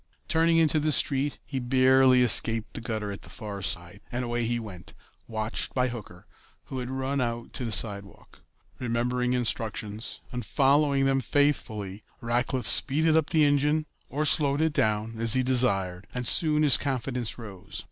[0.27, 4.43] Turning into the street, he barely escaped the gutter at the far side, and away
[4.45, 4.95] he went,
[5.27, 6.25] watched by Hooker,
[6.63, 8.41] who had run out to the sidewalk.
[8.79, 15.17] Remembering instructions, and following them faithfully, Rackliff speeded up the engine or slowed it down,
[15.19, 17.79] as he desired, and soon his confidence rose.